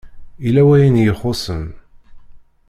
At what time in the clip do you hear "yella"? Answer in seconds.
0.43-0.61